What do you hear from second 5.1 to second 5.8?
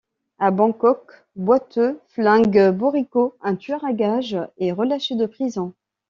de prison.